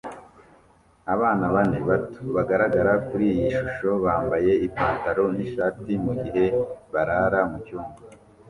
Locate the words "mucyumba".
7.51-8.01